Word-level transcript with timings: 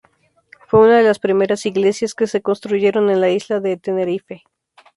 Fue 0.67 0.79
una 0.79 0.97
de 0.97 1.03
las 1.03 1.19
primeras 1.19 1.63
iglesias 1.67 2.15
que 2.15 2.25
se 2.25 2.41
construyeron 2.41 3.11
en 3.11 3.21
la 3.21 3.29
isla 3.29 3.59
de 3.59 3.77
Tenerife. 3.77 4.41